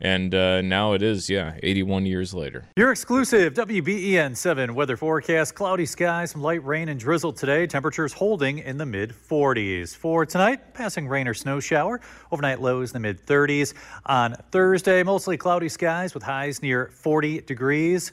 and 0.00 0.34
uh, 0.34 0.62
now 0.62 0.92
it 0.92 1.02
is, 1.02 1.28
yeah, 1.28 1.58
eighty-one 1.62 2.06
years 2.06 2.34
later. 2.34 2.64
Your 2.76 2.90
exclusive 2.92 3.54
WBEN 3.54 4.36
7 4.36 4.74
weather 4.74 4.96
forecast 4.96 5.54
cloudy 5.54 5.86
skies, 5.86 6.30
some 6.30 6.42
light 6.42 6.64
rain 6.64 6.88
and 6.88 6.98
drizzle 6.98 7.32
today. 7.32 7.66
Temperatures 7.66 8.12
holding 8.12 8.58
in 8.58 8.78
the 8.78 8.86
mid 8.86 9.12
40s. 9.12 9.96
For 9.96 10.24
tonight, 10.24 10.74
passing 10.74 11.08
rain 11.08 11.26
or 11.26 11.34
snow 11.34 11.60
shower. 11.60 12.00
Overnight 12.30 12.60
lows 12.60 12.90
in 12.90 12.94
the 12.94 13.00
mid 13.08 13.26
30s. 13.26 13.74
On 14.06 14.34
Thursday, 14.50 15.02
mostly 15.02 15.36
cloudy 15.36 15.68
skies 15.68 16.14
with 16.14 16.22
highs 16.22 16.62
near 16.62 16.90
40 16.94 17.40
degrees. 17.42 18.12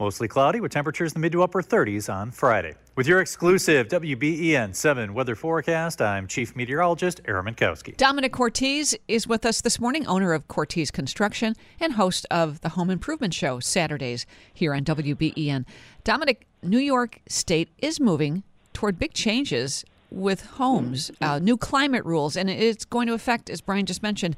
Mostly 0.00 0.28
cloudy 0.28 0.60
with 0.60 0.70
temperatures 0.70 1.10
in 1.10 1.14
the 1.14 1.20
mid 1.20 1.32
to 1.32 1.42
upper 1.42 1.60
30s 1.60 2.12
on 2.12 2.30
Friday. 2.30 2.74
With 2.94 3.08
your 3.08 3.20
exclusive 3.20 3.88
WBEN 3.88 4.72
7 4.72 5.12
weather 5.12 5.34
forecast, 5.34 6.00
I'm 6.00 6.28
Chief 6.28 6.54
Meteorologist 6.54 7.20
Aaron 7.26 7.46
Mentkowski. 7.46 7.96
Domenic 7.96 8.30
Cortese 8.30 8.96
is 9.08 9.26
with 9.26 9.44
us 9.44 9.60
this 9.60 9.80
morning, 9.80 10.06
owner 10.06 10.34
of 10.34 10.46
Cortese 10.46 10.92
Construction 10.92 11.56
and 11.80 11.94
host 11.94 12.26
of 12.30 12.60
the 12.60 12.70
Home 12.70 12.90
Improvement 12.90 13.34
Show 13.34 13.58
Saturdays 13.58 14.24
here 14.54 14.72
on 14.72 14.84
WBEN. 14.84 15.64
Domenic, 16.04 16.42
New 16.62 16.78
York 16.78 17.18
State 17.28 17.70
is 17.78 17.98
moving 17.98 18.44
toward 18.72 19.00
big 19.00 19.14
changes 19.14 19.84
with 20.12 20.46
homes, 20.46 21.10
uh, 21.20 21.40
new 21.40 21.56
climate 21.56 22.04
rules, 22.04 22.36
and 22.36 22.48
it's 22.48 22.84
going 22.84 23.08
to 23.08 23.14
affect, 23.14 23.50
as 23.50 23.60
Brian 23.60 23.84
just 23.84 24.04
mentioned, 24.04 24.36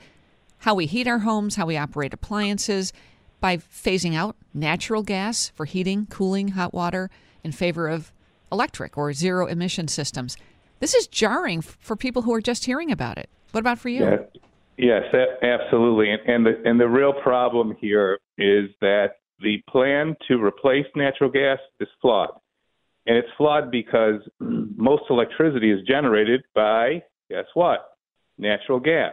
how 0.60 0.74
we 0.74 0.86
heat 0.86 1.06
our 1.06 1.20
homes, 1.20 1.56
how 1.56 1.66
we 1.66 1.76
operate 1.76 2.14
appliances 2.14 2.94
by 3.40 3.56
phasing 3.56 4.14
out 4.14 4.36
natural 4.54 5.02
gas 5.02 5.50
for 5.54 5.64
heating, 5.64 6.06
cooling, 6.06 6.48
hot 6.48 6.74
water 6.74 7.10
in 7.42 7.52
favor 7.52 7.88
of 7.88 8.12
electric 8.52 8.98
or 8.98 9.12
zero 9.12 9.46
emission 9.46 9.88
systems. 9.88 10.36
This 10.80 10.94
is 10.94 11.06
jarring 11.06 11.60
for 11.60 11.96
people 11.96 12.22
who 12.22 12.34
are 12.34 12.40
just 12.40 12.64
hearing 12.64 12.90
about 12.90 13.18
it. 13.18 13.28
What 13.52 13.60
about 13.60 13.78
for 13.78 13.88
you? 13.88 14.04
Yeah. 14.04 14.16
Yes, 14.76 15.02
absolutely. 15.42 16.10
And, 16.10 16.22
and 16.26 16.46
the 16.46 16.62
and 16.64 16.80
the 16.80 16.88
real 16.88 17.12
problem 17.12 17.76
here 17.78 18.18
is 18.38 18.70
that 18.80 19.16
the 19.40 19.62
plan 19.68 20.16
to 20.28 20.42
replace 20.42 20.86
natural 20.96 21.30
gas 21.30 21.58
is 21.80 21.88
flawed, 22.00 22.30
and 23.06 23.18
it's 23.18 23.28
flawed 23.36 23.70
because 23.70 24.20
most 24.40 25.02
electricity 25.10 25.70
is 25.70 25.80
generated 25.86 26.42
by 26.54 27.02
guess 27.28 27.44
what? 27.52 27.90
Natural 28.38 28.80
gas. 28.80 29.12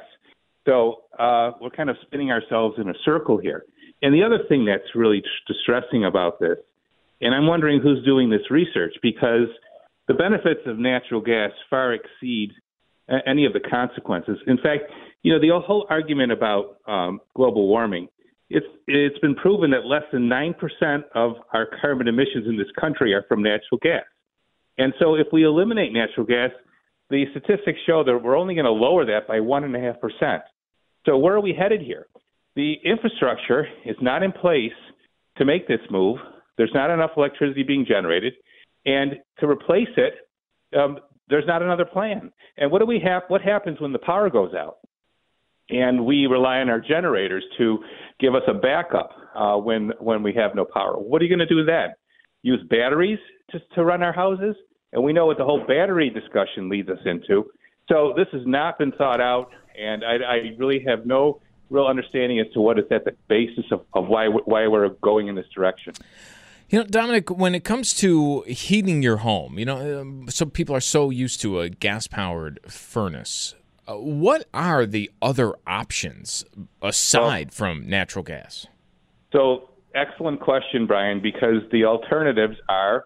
So 0.65 1.03
uh, 1.19 1.51
we're 1.59 1.69
kind 1.69 1.89
of 1.89 1.97
spinning 2.03 2.31
ourselves 2.31 2.75
in 2.77 2.89
a 2.89 2.93
circle 3.03 3.37
here. 3.37 3.63
And 4.01 4.13
the 4.13 4.23
other 4.23 4.39
thing 4.47 4.65
that's 4.65 4.95
really 4.95 5.23
distressing 5.47 6.05
about 6.05 6.39
this, 6.39 6.57
and 7.21 7.33
I'm 7.33 7.47
wondering 7.47 7.81
who's 7.81 8.03
doing 8.05 8.29
this 8.29 8.51
research 8.51 8.93
because 9.01 9.47
the 10.07 10.13
benefits 10.13 10.61
of 10.65 10.77
natural 10.77 11.21
gas 11.21 11.51
far 11.69 11.93
exceed 11.93 12.51
any 13.25 13.45
of 13.45 13.53
the 13.53 13.59
consequences. 13.59 14.37
In 14.47 14.57
fact, 14.57 14.83
you 15.23 15.33
know, 15.33 15.39
the 15.39 15.49
whole 15.65 15.87
argument 15.89 16.31
about 16.31 16.77
um, 16.87 17.19
global 17.35 17.67
warming, 17.67 18.07
it's 18.49 18.65
it's 18.87 19.19
been 19.19 19.35
proven 19.35 19.71
that 19.71 19.85
less 19.85 20.03
than 20.13 20.29
nine 20.29 20.53
percent 20.53 21.03
of 21.15 21.33
our 21.53 21.67
carbon 21.81 22.07
emissions 22.07 22.47
in 22.47 22.57
this 22.57 22.67
country 22.79 23.13
are 23.13 23.25
from 23.27 23.41
natural 23.41 23.79
gas. 23.81 24.03
And 24.77 24.93
so, 24.99 25.15
if 25.15 25.27
we 25.33 25.43
eliminate 25.43 25.91
natural 25.91 26.25
gas, 26.25 26.51
the 27.09 27.25
statistics 27.31 27.79
show 27.85 28.03
that 28.05 28.17
we're 28.23 28.37
only 28.37 28.53
going 28.53 28.65
to 28.65 28.71
lower 28.71 29.05
that 29.05 29.27
by 29.27 29.39
one 29.39 29.63
and 29.63 29.75
a 29.75 29.79
half 29.79 29.99
percent. 29.99 30.43
So, 31.05 31.17
where 31.17 31.35
are 31.35 31.41
we 31.41 31.53
headed 31.57 31.81
here? 31.81 32.07
The 32.57 32.73
infrastructure 32.83 33.67
is 33.85 33.95
not 34.01 34.23
in 34.23 34.31
place 34.31 34.73
to 35.37 35.45
make 35.45 35.67
this 35.67 35.79
move. 35.91 36.17
There's 36.57 36.71
not 36.73 36.89
enough 36.89 37.11
electricity 37.15 37.61
being 37.61 37.85
generated, 37.87 38.33
and 38.83 39.11
to 39.39 39.47
replace 39.47 39.93
it, 39.95 40.15
um, 40.75 40.97
there's 41.29 41.45
not 41.45 41.61
another 41.61 41.85
plan. 41.85 42.31
And 42.57 42.71
what 42.71 42.79
do 42.79 42.87
we 42.87 42.99
have? 43.05 43.21
What 43.27 43.43
happens 43.43 43.79
when 43.79 43.93
the 43.93 43.99
power 43.99 44.31
goes 44.31 44.55
out? 44.55 44.77
And 45.69 46.03
we 46.03 46.25
rely 46.25 46.57
on 46.57 46.67
our 46.67 46.79
generators 46.79 47.43
to 47.59 47.77
give 48.19 48.33
us 48.33 48.41
a 48.47 48.55
backup 48.55 49.11
uh, 49.35 49.57
when 49.57 49.91
when 49.99 50.23
we 50.23 50.33
have 50.33 50.55
no 50.55 50.65
power. 50.65 50.95
What 50.95 51.21
are 51.21 51.25
you 51.25 51.29
going 51.29 51.47
to 51.47 51.55
do 51.55 51.63
then? 51.63 51.89
Use 52.41 52.65
batteries 52.71 53.19
to 53.51 53.59
to 53.75 53.85
run 53.85 54.01
our 54.01 54.13
houses? 54.13 54.55
And 54.93 55.03
we 55.03 55.13
know 55.13 55.27
what 55.27 55.37
the 55.37 55.45
whole 55.45 55.63
battery 55.67 56.09
discussion 56.09 56.69
leads 56.69 56.89
us 56.89 57.05
into. 57.05 57.51
So 57.87 58.13
this 58.17 58.27
has 58.31 58.41
not 58.47 58.79
been 58.79 58.93
thought 58.93 59.21
out, 59.21 59.51
and 59.79 60.03
I, 60.03 60.15
I 60.15 60.35
really 60.57 60.83
have 60.87 61.05
no 61.05 61.39
real 61.69 61.85
understanding 61.85 62.39
as 62.39 62.47
to 62.53 62.61
what 62.61 62.79
is 62.79 62.85
at 62.91 63.05
the 63.05 63.15
basis 63.27 63.65
of, 63.71 63.81
of 63.93 64.07
why 64.07 64.27
why 64.27 64.67
we're 64.67 64.89
going 64.89 65.27
in 65.27 65.35
this 65.35 65.47
direction. 65.53 65.93
You 66.69 66.79
know, 66.79 66.85
Domenic, 66.85 67.35
when 67.35 67.55
it 67.55 67.63
comes 67.63 67.93
to 67.95 68.41
heating 68.41 69.01
your 69.01 69.17
home, 69.17 69.57
you 69.57 69.63
know, 69.63 70.01
um, 70.01 70.25
some 70.29 70.49
people 70.49 70.75
are 70.75 70.81
so 70.81 71.09
used 71.09 71.39
to 71.41 71.61
a 71.61 71.69
gas 71.69 72.07
powered 72.07 72.59
furnace. 72.67 73.55
Uh, 73.87 73.95
what 73.95 74.47
are 74.53 74.85
the 74.85 75.09
other 75.21 75.53
options 75.65 76.43
aside 76.81 77.53
from 77.53 77.87
natural 77.87 78.21
gas? 78.23 78.67
So, 79.31 79.69
excellent 79.95 80.41
question, 80.41 80.87
Brian, 80.87 81.21
because 81.21 81.61
the 81.71 81.85
alternatives 81.85 82.57
are 82.67 83.05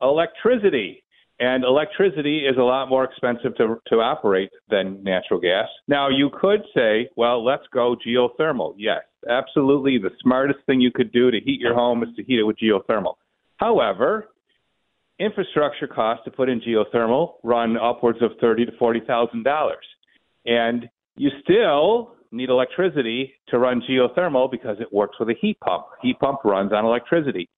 electricity. 0.00 1.01
And 1.42 1.64
electricity 1.64 2.46
is 2.46 2.56
a 2.56 2.62
lot 2.62 2.88
more 2.88 3.02
expensive 3.02 3.56
to, 3.56 3.74
to 3.88 3.96
operate 3.96 4.50
than 4.70 5.02
natural 5.02 5.40
gas. 5.40 5.66
Now, 5.88 6.08
you 6.08 6.30
could 6.40 6.60
say, 6.72 7.08
well, 7.16 7.44
let's 7.44 7.64
go 7.74 7.96
geothermal. 8.06 8.74
Yes, 8.78 9.00
absolutely. 9.28 9.98
The 9.98 10.10
smartest 10.22 10.60
thing 10.66 10.80
you 10.80 10.92
could 10.94 11.10
do 11.10 11.32
to 11.32 11.40
heat 11.40 11.58
your 11.58 11.74
home 11.74 12.04
is 12.04 12.10
to 12.14 12.22
heat 12.22 12.38
it 12.38 12.44
with 12.44 12.58
geothermal. 12.62 13.14
However, 13.56 14.28
infrastructure 15.18 15.88
costs 15.88 16.24
to 16.26 16.30
put 16.30 16.48
in 16.48 16.60
geothermal 16.60 17.32
run 17.42 17.76
upwards 17.76 18.22
of 18.22 18.30
thirty 18.40 18.64
to 18.64 18.72
forty 18.78 19.00
thousand 19.04 19.42
dollars, 19.42 19.84
and 20.46 20.88
you 21.16 21.30
still 21.42 22.14
need 22.30 22.50
electricity 22.50 23.34
to 23.48 23.58
run 23.58 23.82
geothermal 23.90 24.48
because 24.48 24.76
it 24.78 24.92
works 24.92 25.16
with 25.18 25.28
a 25.28 25.34
heat 25.40 25.58
pump. 25.58 25.86
Heat 26.02 26.20
pump 26.20 26.38
runs 26.44 26.72
on 26.72 26.84
electricity. 26.84 27.48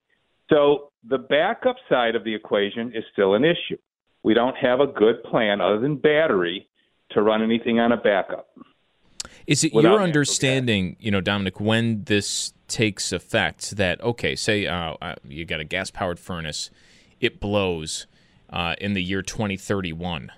So 0.49 0.91
the 1.09 1.19
backup 1.19 1.77
side 1.89 2.15
of 2.15 2.25
the 2.25 2.35
equation 2.35 2.93
is 2.95 3.05
still 3.13 3.35
an 3.35 3.45
issue. 3.45 3.77
We 4.23 4.35
don't 4.35 4.57
have 4.57 4.81
a 4.81 4.87
good 4.87 5.23
plan 5.25 5.61
other 5.61 5.79
than 5.79 5.97
battery 5.97 6.69
to 7.11 7.23
run 7.23 7.43
anything 7.43 7.79
on 7.79 7.93
a 7.93 7.97
backup. 7.97 8.49
Is 9.47 9.63
it 9.63 9.75
your 9.75 10.01
understanding, 10.01 10.97
you 10.99 11.11
know, 11.11 11.21
Domenic, 11.21 11.61
when 11.61 12.05
this 12.05 12.55
takes 12.67 13.13
effect, 13.13 13.77
that 13.77 14.01
okay, 14.03 14.35
say 14.35 14.67
uh, 14.67 14.95
uh, 15.03 15.15
you 15.23 15.45
got 15.45 15.61
a 15.61 15.65
gas 15.65 15.91
powered 15.91 16.19
furnace, 16.19 16.71
it 17.21 17.41
blows 17.41 18.07
uh, 18.49 18.75
in 18.81 18.95
the 18.95 19.03
year 19.03 19.21
2031, 19.21 20.33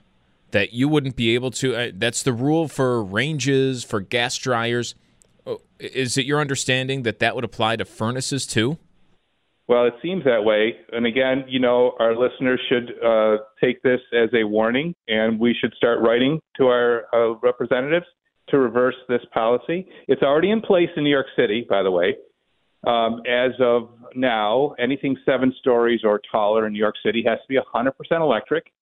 that 0.50 0.72
you 0.72 0.88
wouldn't 0.88 1.14
be 1.14 1.34
able 1.36 1.52
to? 1.52 1.76
Uh, 1.76 1.90
that's 1.94 2.24
the 2.24 2.32
rule 2.32 2.66
for 2.66 3.02
ranges 3.02 3.84
for 3.84 4.00
gas 4.00 4.36
dryers. 4.38 4.96
Oh, 5.46 5.60
Is 5.78 6.18
it 6.18 6.26
your 6.26 6.40
understanding 6.40 7.04
that 7.04 7.20
that 7.20 7.36
would 7.36 7.44
apply 7.44 7.76
to 7.76 7.84
furnaces 7.84 8.44
too? 8.44 8.78
Well, 9.68 9.86
it 9.86 9.94
seems 10.00 10.22
that 10.24 10.44
way. 10.44 10.74
And 10.92 11.06
again, 11.06 11.44
you 11.48 11.58
know, 11.58 11.94
our 11.98 12.14
listeners 12.14 12.60
should 12.68 12.92
uh, 13.04 13.38
take 13.60 13.82
this 13.82 14.00
as 14.12 14.28
a 14.32 14.44
warning, 14.44 14.94
and 15.08 15.40
we 15.40 15.56
should 15.60 15.74
start 15.76 16.00
writing 16.00 16.40
to 16.56 16.66
our 16.66 17.06
uh, 17.12 17.34
representatives 17.42 18.06
to 18.48 18.58
reverse 18.58 18.94
this 19.08 19.22
policy. 19.34 19.88
It's 20.06 20.22
already 20.22 20.50
in 20.50 20.60
place 20.60 20.88
in 20.96 21.02
New 21.02 21.10
York 21.10 21.26
City, 21.36 21.66
by 21.68 21.82
the 21.82 21.90
way. 21.90 22.14
Um, 22.86 23.22
as 23.28 23.50
of 23.60 23.90
now, 24.14 24.74
anything 24.78 25.16
seven 25.24 25.52
stories 25.58 26.02
or 26.04 26.20
taller 26.30 26.66
in 26.66 26.72
New 26.72 26.78
York 26.78 26.94
City 27.04 27.24
has 27.26 27.38
to 27.40 27.48
be 27.48 27.58
100% 27.58 27.92
electric. 28.20 28.72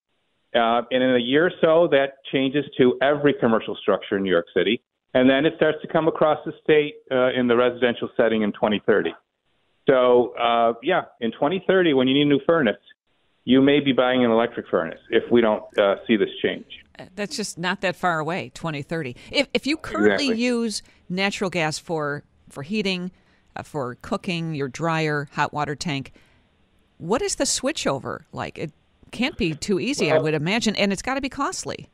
Uh, 0.55 0.83
and 0.91 1.03
in 1.03 1.17
a 1.17 1.19
year 1.19 1.47
or 1.47 1.53
so, 1.63 1.89
that 1.91 2.19
changes 2.31 2.65
to 2.77 2.99
every 3.01 3.33
commercial 3.33 3.75
structure 3.81 4.19
in 4.19 4.23
New 4.23 4.31
York 4.31 4.47
City. 4.55 4.83
And 5.15 5.31
then 5.31 5.47
it 5.47 5.55
starts 5.57 5.79
to 5.81 5.89
come 5.89 6.09
across 6.09 6.39
the 6.45 6.53
state 6.63 6.97
uh, 7.11 7.33
in 7.33 7.49
the 7.49 7.57
residential 7.57 8.11
setting 8.17 8.43
in 8.43 8.53
2030. 8.53 9.11
So, 9.89 10.35
uh, 10.39 10.75
yeah, 10.83 11.03
in 11.21 11.33
2030, 11.33 11.95
when 11.95 12.09
you 12.09 12.15
need 12.15 12.23
a 12.23 12.29
new 12.29 12.41
furnace, 12.47 12.77
you 13.45 13.61
may 13.61 13.81
be 13.81 13.93
buying 13.93 14.25
an 14.25 14.31
electric 14.31 14.67
furnace 14.69 15.01
if 15.11 15.31
we 15.31 15.41
don't 15.41 15.65
uh, 15.79 15.97
see 16.07 16.17
this 16.17 16.31
change. 16.43 16.65
That's 17.15 17.37
just 17.37 17.59
not 17.59 17.83
that 17.83 17.97
far 17.97 18.19
away, 18.19 18.51
2030. 18.55 19.17
If, 19.31 19.49
if 19.53 19.67
you 19.67 19.77
currently 19.77 20.27
Exactly. 20.27 20.43
use 20.43 20.83
natural 21.09 21.51
gas 21.51 21.79
for, 21.79 22.25
for 22.49 22.63
heating, 22.63 23.11
uh, 23.57 23.63
for 23.63 23.97
cooking, 23.97 24.55
your 24.55 24.69
dryer, 24.69 25.29
hot 25.33 25.53
water 25.53 25.75
tank, 25.75 26.13
what 26.99 27.21
is 27.21 27.35
the 27.35 27.45
switchover 27.45 28.21
like? 28.33 28.59
It 28.59 28.73
can't 29.11 29.37
be 29.37 29.55
too 29.55 29.79
easy, 29.79 30.11
I 30.11 30.19
would 30.19 30.35
imagine, 30.35 30.75
and 30.77 30.93
it's 30.93 31.03
got 31.03 31.15
to 31.15 31.21
be 31.21 31.29
costly. 31.29 31.89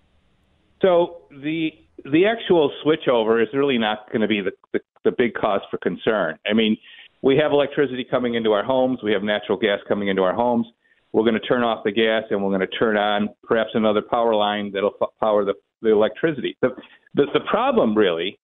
So 0.81 1.23
the 1.31 1.73
the 2.05 2.25
actual 2.25 2.73
switchover 2.83 3.43
is 3.43 3.49
really 3.53 3.77
not 3.77 4.11
going 4.11 4.23
to 4.23 4.29
be 4.29 4.41
the, 4.41 4.53
the 4.73 4.81
the 5.05 5.11
big 5.11 5.35
cause 5.35 5.61
for 5.71 5.79
concern. 5.79 6.39
I 6.47 6.55
mean, 6.55 6.77
we 7.23 7.37
have 7.37 7.53
electricity 7.53 8.05
coming 8.09 8.35
into 8.35 8.53
our 8.53 8.65
homes, 8.65 9.01
we 9.03 9.13
have 9.13 9.23
natural 9.23 9.59
gas 9.59 9.79
coming 9.89 10.09
into 10.09 10.23
our 10.23 10.35
homes. 10.35 10.67
We're 11.13 11.25
going 11.25 11.35
to 11.35 11.41
turn 11.41 11.63
off 11.63 11.83
the 11.85 11.93
gas 11.93 12.25
and 12.31 12.43
we're 12.43 12.57
going 12.57 12.61
to 12.61 12.79
turn 12.79 12.97
on 12.97 13.31
perhaps 13.43 13.71
another 13.75 14.01
power 14.01 14.35
line 14.35 14.71
that'll 14.73 14.95
f- 15.03 15.09
power 15.19 15.45
the, 15.45 15.55
the 15.83 15.91
electricity. 15.91 16.57
The, 16.63 16.69
the 17.15 17.25
the 17.35 17.41
problem 17.51 17.97
really 17.97 18.39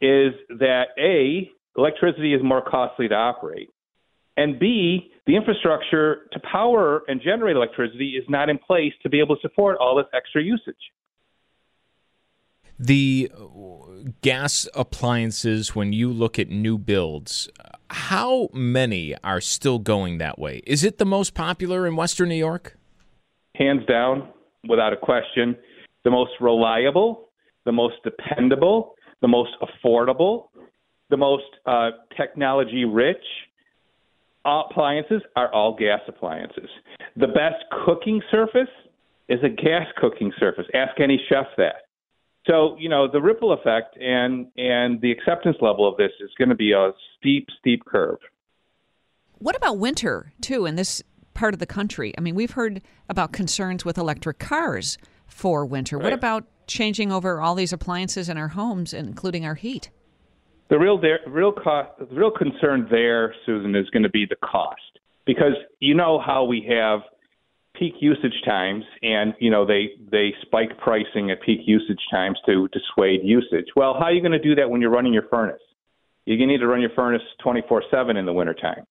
is 0.00 0.32
that 0.58 0.88
a 0.98 1.50
electricity 1.76 2.34
is 2.34 2.42
more 2.42 2.62
costly 2.62 3.08
to 3.08 3.14
operate, 3.14 3.68
And 4.36 4.58
B, 4.58 5.12
the 5.26 5.36
infrastructure 5.36 6.28
to 6.32 6.40
power 6.40 7.02
and 7.08 7.20
generate 7.20 7.56
electricity 7.56 8.14
is 8.16 8.24
not 8.28 8.48
in 8.48 8.58
place 8.58 8.92
to 9.02 9.10
be 9.10 9.20
able 9.20 9.36
to 9.36 9.42
support 9.42 9.76
all 9.78 9.96
this 9.96 10.06
extra 10.14 10.42
usage. 10.42 10.80
The 12.82 13.30
gas 14.22 14.66
appliances, 14.74 15.74
when 15.74 15.92
you 15.92 16.10
look 16.10 16.38
at 16.38 16.48
new 16.48 16.78
builds, 16.78 17.50
how 17.90 18.48
many 18.54 19.14
are 19.22 19.42
still 19.42 19.78
going 19.78 20.16
that 20.16 20.38
way? 20.38 20.62
Is 20.66 20.82
it 20.82 20.96
the 20.96 21.04
most 21.04 21.34
popular 21.34 21.86
in 21.86 21.94
Western 21.94 22.30
New 22.30 22.36
York? 22.36 22.78
Hands 23.54 23.84
down, 23.86 24.30
without 24.66 24.94
a 24.94 24.96
question, 24.96 25.58
the 26.04 26.10
most 26.10 26.30
reliable, 26.40 27.28
the 27.66 27.72
most 27.72 27.96
dependable, 28.02 28.94
the 29.20 29.28
most 29.28 29.50
affordable, 29.60 30.46
the 31.10 31.18
most 31.18 31.44
uh, 31.66 31.90
technology 32.16 32.86
rich 32.86 33.24
appliances 34.46 35.20
are 35.36 35.52
all 35.52 35.76
gas 35.76 36.00
appliances. 36.08 36.70
The 37.16 37.26
best 37.26 37.62
cooking 37.84 38.22
surface 38.30 38.72
is 39.28 39.40
a 39.44 39.50
gas 39.50 39.86
cooking 39.98 40.32
surface. 40.40 40.64
Ask 40.72 40.98
any 40.98 41.20
chef 41.28 41.44
that. 41.58 41.89
So 42.50 42.76
you 42.78 42.88
know 42.88 43.06
the 43.10 43.20
ripple 43.20 43.52
effect 43.52 43.96
and 43.96 44.48
and 44.56 45.00
the 45.00 45.12
acceptance 45.12 45.56
level 45.60 45.88
of 45.88 45.96
this 45.96 46.10
is 46.20 46.30
going 46.36 46.48
to 46.48 46.56
be 46.56 46.72
a 46.72 46.90
steep, 47.16 47.46
steep 47.60 47.84
curve. 47.84 48.18
What 49.38 49.56
about 49.56 49.78
winter 49.78 50.32
too 50.40 50.66
in 50.66 50.74
this 50.74 51.02
part 51.32 51.54
of 51.54 51.60
the 51.60 51.66
country? 51.66 52.12
I 52.18 52.20
mean, 52.20 52.34
we've 52.34 52.50
heard 52.50 52.82
about 53.08 53.32
concerns 53.32 53.84
with 53.84 53.96
electric 53.96 54.40
cars 54.40 54.98
for 55.26 55.64
winter. 55.64 55.96
Right. 55.96 56.04
What 56.04 56.12
about 56.12 56.44
changing 56.66 57.12
over 57.12 57.40
all 57.40 57.54
these 57.54 57.72
appliances 57.72 58.28
in 58.28 58.36
our 58.36 58.48
homes, 58.48 58.92
including 58.92 59.46
our 59.46 59.54
heat? 59.54 59.90
The 60.70 60.78
real 60.78 61.00
real 61.28 61.52
cost, 61.52 61.90
the 62.00 62.06
real 62.06 62.32
concern 62.32 62.88
there, 62.90 63.32
Susan, 63.46 63.76
is 63.76 63.88
going 63.90 64.02
to 64.02 64.10
be 64.10 64.26
the 64.26 64.36
cost 64.36 64.98
because 65.24 65.54
you 65.78 65.94
know 65.94 66.20
how 66.20 66.44
we 66.44 66.66
have 66.68 67.00
peak 67.80 67.94
usage 68.00 68.42
times, 68.44 68.84
and 69.02 69.34
you 69.40 69.50
know 69.50 69.64
they 69.66 69.92
they 70.12 70.34
spike 70.42 70.78
pricing 70.78 71.30
at 71.30 71.40
peak 71.42 71.60
usage 71.64 72.00
times 72.10 72.38
to 72.46 72.68
dissuade 72.68 73.22
usage. 73.24 73.66
Well, 73.74 73.94
how 73.94 74.04
are 74.04 74.12
you 74.12 74.20
going 74.20 74.32
to 74.32 74.38
do 74.38 74.54
that 74.56 74.68
when 74.68 74.80
you're 74.82 74.90
running 74.90 75.14
your 75.14 75.26
furnace? 75.28 75.62
You're 76.26 76.36
going 76.36 76.50
to 76.50 76.54
need 76.54 76.60
to 76.60 76.66
run 76.66 76.82
your 76.82 76.90
furnace 76.90 77.22
24/7 77.44 78.18
in 78.18 78.26
the 78.26 78.32
wintertime. 78.32 78.84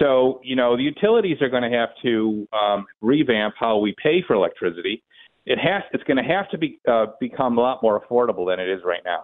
So 0.00 0.40
you 0.42 0.56
know 0.56 0.76
the 0.76 0.82
utilities 0.82 1.40
are 1.40 1.48
going 1.48 1.62
to 1.62 1.78
have 1.78 1.90
to 2.02 2.46
um, 2.52 2.86
revamp 3.00 3.54
how 3.58 3.78
we 3.78 3.94
pay 4.02 4.22
for 4.26 4.34
electricity. 4.34 5.02
It 5.46 5.58
has 5.58 5.84
it's 5.92 6.04
going 6.04 6.18
to 6.18 6.24
have 6.24 6.50
to 6.50 6.58
be 6.58 6.80
uh, 6.88 7.06
become 7.20 7.56
a 7.56 7.60
lot 7.60 7.82
more 7.82 8.00
affordable 8.00 8.50
than 8.50 8.58
it 8.58 8.68
is 8.68 8.80
right 8.84 9.02
now. 9.04 9.22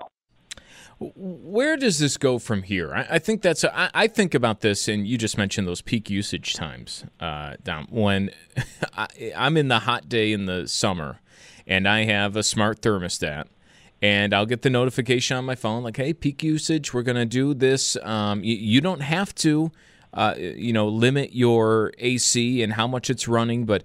Where 1.15 1.77
does 1.77 1.99
this 1.99 2.17
go 2.17 2.39
from 2.39 2.63
here? 2.63 2.95
I, 2.95 3.07
I 3.11 3.19
think 3.19 3.43
that's. 3.43 3.65
A, 3.65 3.79
I, 3.79 3.91
I 3.95 4.07
think 4.07 4.35
about 4.35 4.61
this, 4.61 4.89
and 4.89 5.07
you 5.07 5.19
just 5.19 5.37
mentioned 5.39 5.67
those 5.67 5.81
peak 5.81 6.11
usage 6.11 6.55
times, 6.55 7.05
uh, 7.21 7.55
Dom. 7.63 7.87
When 7.91 8.31
I, 8.97 9.33
I'm 9.37 9.57
in 9.57 9.69
the 9.69 9.81
hot 9.81 10.09
day 10.09 10.33
in 10.33 10.47
the 10.47 10.69
summer, 10.69 11.21
and 11.67 11.89
I 11.89 12.05
have 12.05 12.37
a 12.37 12.43
smart 12.43 12.81
thermostat, 12.81 13.47
and 14.01 14.35
I'll 14.35 14.47
get 14.47 14.63
the 14.63 14.71
notification 14.71 15.37
on 15.37 15.45
my 15.45 15.55
phone 15.55 15.83
like, 15.83 15.97
"Hey, 15.97 16.13
peak 16.13 16.43
usage. 16.43 16.95
We're 16.95 17.03
gonna 17.03 17.27
do 17.27 17.55
this. 17.55 17.97
Um, 18.03 18.45
you, 18.45 18.57
you 18.57 18.81
don't 18.81 19.03
have 19.03 19.35
to." 19.37 19.73
Uh, 20.15 20.35
you 20.37 20.75
know, 20.75 20.89
limit 20.89 21.33
your 21.33 21.91
AC 21.97 22.63
and 22.63 22.75
how 22.75 22.87
much 22.87 23.09
it's 23.09 23.27
running, 23.27 23.65
but 23.65 23.83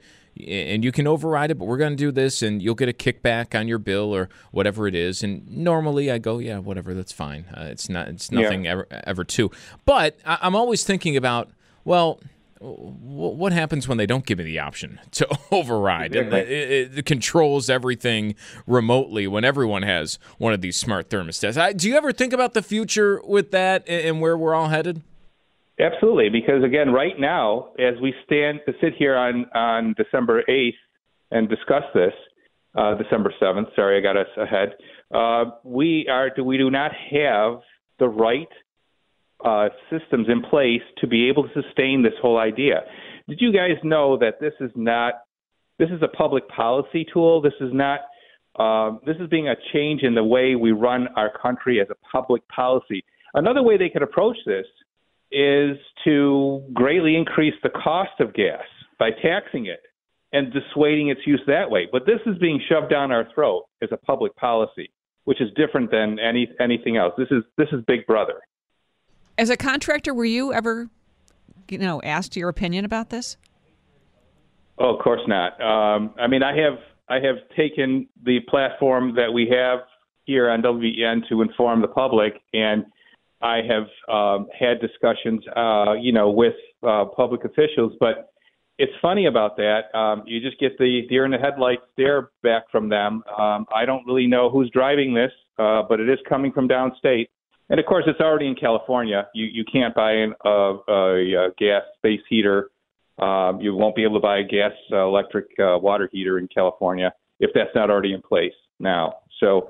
and 0.48 0.84
you 0.84 0.92
can 0.92 1.08
override 1.08 1.52
it, 1.52 1.56
but 1.56 1.66
we're 1.66 1.78
going 1.78 1.94
to 1.94 1.98
do 1.98 2.12
this, 2.12 2.42
and 2.42 2.62
you'll 2.62 2.76
get 2.76 2.90
a 2.90 2.94
kickback 2.94 3.58
on 3.58 3.68
your 3.68 3.80
bill 3.80 4.14
or 4.14 4.30
whatever 4.52 4.88
it 4.88 4.96
is. 4.96 5.24
And 5.24 5.48
normally 5.50 6.12
I 6.12 6.18
go, 6.18 6.40
yeah, 6.40 6.60
whatever, 6.60 6.94
that's 6.94 7.12
fine. 7.12 7.46
Uh, 7.54 7.68
it's 7.70 7.90
not, 7.90 8.08
it's 8.08 8.32
nothing 8.32 8.66
yeah. 8.66 8.72
ever, 8.72 8.88
ever 8.92 9.24
to. 9.24 9.52
But 9.86 10.18
I, 10.26 10.40
I'm 10.42 10.56
always 10.56 10.84
thinking 10.84 11.18
about, 11.18 11.50
well, 11.86 12.20
what 12.60 13.54
happens 13.54 13.88
when 13.88 13.98
they 13.98 14.06
don't 14.06 14.26
give 14.26 14.40
me 14.40 14.44
the 14.44 14.60
option 14.60 15.00
to 15.12 15.28
override 15.52 16.16
and 16.16 16.34
it, 16.34 16.98
it, 16.98 17.06
controls 17.06 17.70
everything 17.70 18.36
remotely 18.66 19.28
when 19.28 19.44
everyone 19.44 19.84
has 19.84 20.18
one 20.38 20.54
of 20.54 20.62
these 20.62 20.76
smart 20.76 21.10
thermostats 21.10 21.56
I, 21.56 21.74
do 21.74 21.88
you 21.88 21.96
ever 21.96 22.12
think 22.12 22.34
about 22.34 22.56
the 22.56 22.64
future 22.64 23.22
with 23.24 23.52
that 23.52 23.88
and 23.88 24.22
where 24.22 24.36
we're 24.36 24.56
all 24.56 24.70
headed 24.70 25.04
Absolutely, 25.80 26.30
because 26.30 26.64
again, 26.64 26.92
right 26.92 27.20
now, 27.20 27.70
as 27.78 27.94
we 28.02 28.14
stand 28.26 28.62
to 28.66 28.74
sit 28.82 28.94
here 28.98 29.16
on 29.16 29.46
on 29.54 29.94
December 29.96 30.44
eighth 30.50 30.78
and 31.30 31.48
discuss 31.48 31.84
this, 31.94 32.14
uh, 32.76 32.96
December 32.96 33.32
seventh. 33.40 33.70
Sorry, 33.76 33.98
I 33.98 34.02
got 34.02 34.18
us 34.18 34.28
ahead. 34.38 34.70
Uh, 35.14 35.52
we 35.64 36.08
are 36.10 36.32
we 36.44 36.58
do 36.58 36.72
not 36.72 36.92
have 37.12 37.60
the 38.00 38.08
right 38.08 38.48
uh, 39.46 39.70
systems 39.92 40.28
in 40.30 40.42
place 40.42 40.82
to 41.00 41.08
be 41.08 41.30
able 41.30 41.48
to 41.48 41.62
sustain 41.62 42.02
this 42.02 42.14
whole 42.22 42.38
idea. 42.38 42.82
Did 43.28 43.40
you 43.40 43.54
guys 43.54 43.78
know 43.84 44.18
that 44.18 44.40
this 44.40 44.54
is 44.60 44.72
not 44.76 45.14
this 45.78 45.90
is 45.90 46.02
a 46.02 46.08
public 46.08 46.48
policy 46.50 47.06
tool? 47.14 47.42
This 47.42 47.54
is 47.62 47.70
not. 47.72 48.00
Uh, 48.58 48.98
this 49.06 49.18
is 49.20 49.30
being 49.30 49.48
a 49.48 49.56
change 49.72 50.02
in 50.02 50.16
the 50.16 50.24
way 50.24 50.56
we 50.56 50.72
run 50.72 51.08
our 51.16 51.32
country 51.40 51.80
as 51.80 51.88
a 51.92 51.96
public 52.12 52.42
policy. 52.48 53.04
Another 53.36 53.62
way 53.62 53.78
they 53.78 53.90
could 53.90 54.02
approach 54.02 54.38
this 54.48 54.66
is 55.32 55.78
to 56.06 56.64
greatly 56.74 57.16
increase 57.16 57.54
the 57.64 57.70
cost 57.70 58.20
of 58.20 58.34
gas 58.34 58.64
by 59.00 59.12
taxing 59.12 59.66
it 59.66 59.82
and 60.34 60.54
dissuading 60.54 61.10
its 61.10 61.22
use 61.26 61.42
that 61.48 61.70
way. 61.70 61.88
But 61.92 62.06
this 62.06 62.20
is 62.26 62.38
being 62.40 62.62
shoved 62.70 62.90
down 62.90 63.12
our 63.12 63.28
throat 63.34 63.66
as 63.82 63.90
a 63.92 63.98
public 63.98 64.36
policy, 64.36 64.92
which 65.26 65.42
is 65.42 65.50
different 65.56 65.92
than 65.92 66.20
any 66.20 66.50
anything 66.60 66.98
else. 66.98 67.14
This 67.18 67.30
is 67.32 67.44
this 67.58 67.68
is 67.72 67.84
Big 67.88 68.06
Brother. 68.06 68.42
As 69.38 69.50
a 69.50 69.58
contractor, 69.58 70.14
were 70.14 70.26
you 70.26 70.52
ever, 70.52 70.90
you 71.70 71.78
know, 71.78 72.02
asked 72.02 72.36
your 72.36 72.50
opinion 72.50 72.86
about 72.86 73.10
this? 73.10 73.38
Oh, 74.80 74.96
of 74.96 75.04
course 75.04 75.22
not. 75.28 75.60
Um, 75.62 76.14
I 76.20 76.28
mean, 76.28 76.44
I 76.44 76.56
have 76.58 76.80
I 77.10 77.16
have 77.16 77.38
taken 77.56 78.08
the 78.24 78.40
platform 78.50 79.16
that 79.16 79.32
we 79.32 79.48
have 79.50 79.80
here 80.26 80.50
on 80.50 80.62
WBEN 80.62 81.28
to 81.30 81.42
inform 81.42 81.82
the 81.82 81.88
public 81.88 82.34
and 82.54 82.86
I 83.42 83.62
have 83.68 83.88
um, 84.14 84.48
had 84.58 84.80
discussions, 84.80 85.44
uh, 85.56 85.94
you 85.94 86.12
know, 86.12 86.30
with 86.32 86.56
uh, 86.82 87.06
public 87.16 87.46
officials, 87.46 87.94
but 88.00 88.32
it's 88.80 88.94
funny 89.02 89.26
about 89.26 89.58
that. 89.58 89.96
Um, 89.98 90.24
you 90.26 90.40
just 90.40 90.60
get 90.60 90.78
the 90.78 91.02
deer 91.10 91.26
in 91.26 91.32
the 91.32 91.38
headlights 91.38 91.82
stare 91.94 92.30
back 92.44 92.64
from 92.72 92.90
them. 92.90 93.24
Um, 93.38 93.66
I 93.74 93.86
don't 93.86 94.06
really 94.06 94.28
know 94.28 94.50
who's 94.50 94.70
driving 94.72 95.14
this, 95.14 95.32
uh, 95.58 95.84
but 95.88 96.00
it 96.00 96.10
is 96.10 96.20
coming 96.30 96.52
from 96.52 96.68
downstate. 96.68 97.28
And 97.70 97.80
of 97.80 97.86
course, 97.86 98.06
it's 98.08 98.22
already 98.22 98.48
in 98.48 98.56
California. 98.56 99.28
You 99.34 99.46
you 99.46 99.66
can't 99.66 99.94
buy 99.94 100.12
an, 100.14 100.34
uh, 100.46 100.78
a, 100.88 101.34
a 101.34 101.50
gas 101.58 101.84
space 101.98 102.22
heater. 102.30 102.70
Um, 103.20 103.60
you 103.60 103.76
won't 103.76 103.96
be 103.96 104.04
able 104.04 104.16
to 104.16 104.22
buy 104.22 104.40
a 104.40 104.44
gas 104.44 104.72
uh, 104.92 105.06
electric 105.06 105.48
uh, 105.60 105.78
water 105.80 106.08
heater 106.12 106.38
in 106.38 106.48
California 106.48 107.12
if 107.40 107.52
that's 107.54 107.72
not 107.76 107.90
already 107.90 108.14
in 108.14 108.22
place 108.22 108.54
now. 108.80 109.16
So 109.40 109.70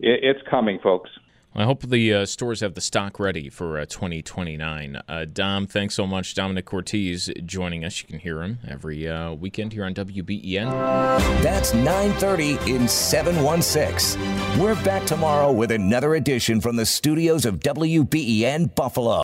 it, 0.00 0.20
it's 0.22 0.40
coming, 0.48 0.78
folks. 0.82 1.10
I 1.56 1.62
hope 1.62 1.82
the 1.82 2.12
uh, 2.12 2.26
stores 2.26 2.60
have 2.60 2.74
the 2.74 2.80
stock 2.80 3.20
ready 3.20 3.48
for 3.48 3.78
uh, 3.78 3.86
2029. 3.86 5.00
Uh, 5.06 5.24
Dom, 5.24 5.68
thanks 5.68 5.94
so 5.94 6.04
much. 6.04 6.34
Domenic 6.34 6.64
Cortese 6.64 7.32
joining 7.46 7.84
us. 7.84 8.00
You 8.00 8.08
can 8.08 8.18
hear 8.18 8.42
him 8.42 8.58
every 8.66 9.06
uh, 9.06 9.34
weekend 9.34 9.72
here 9.72 9.84
on 9.84 9.94
WBEN. 9.94 10.68
That's 11.42 11.72
9:30 11.72 12.66
in 12.66 12.88
716. 12.88 14.20
We're 14.58 14.82
back 14.82 15.04
tomorrow 15.06 15.52
with 15.52 15.70
another 15.70 16.16
edition 16.16 16.60
from 16.60 16.74
the 16.74 16.86
studios 16.86 17.44
of 17.44 17.60
WBEN 17.60 18.74
Buffalo. 18.74 19.23